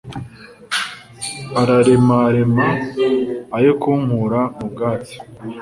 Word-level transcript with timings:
Araremarema 1.61 2.67
ayo 3.57 3.71
kunkura 3.81 4.41
mu 4.57 4.65
bwatsi 4.71 5.15